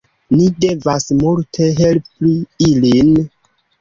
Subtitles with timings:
[0.37, 2.33] Ni devas multe helpi
[2.69, 3.13] ilin